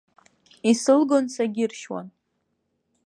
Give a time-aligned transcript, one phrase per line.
[0.69, 2.07] Исылгон, сагьыршьуан.